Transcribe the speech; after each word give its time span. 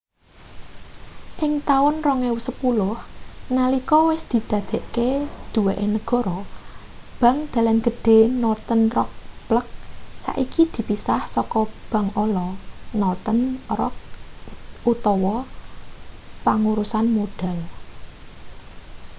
ing 1.45 1.53
taun 1.69 1.95
2010 2.05 2.85
nalika 3.57 3.97
wis 4.09 4.21
didadekake 4.31 5.09
duweke 5.53 5.85
negara 5.95 6.37
bank 7.21 7.39
dalan 7.53 7.77
gedhe 7.85 8.17
northern 8.43 8.83
rock 8.95 9.09
plc 9.47 9.65
saiki 10.25 10.61
dipisah 10.73 11.21
saka 11.35 11.61
'bank 11.91 12.09
ala' 12.23 12.53
northern 13.01 13.41
rock 13.79 13.95
pangurusan 16.45 17.05
modal 17.15 17.57